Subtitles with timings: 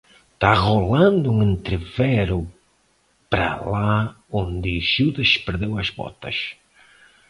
[0.39, 2.51] Tá rolando um entrevero
[3.29, 6.55] pra lá onde Judas perdeu as botas